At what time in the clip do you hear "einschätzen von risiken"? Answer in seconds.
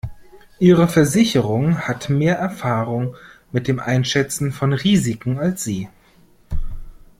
3.79-5.37